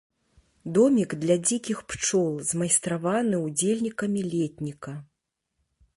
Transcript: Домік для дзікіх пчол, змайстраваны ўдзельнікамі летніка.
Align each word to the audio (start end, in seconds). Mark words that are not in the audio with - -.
Домік 0.77 1.11
для 1.25 1.35
дзікіх 1.47 1.83
пчол, 1.93 2.31
змайстраваны 2.53 3.35
ўдзельнікамі 3.45 4.21
летніка. 4.33 4.91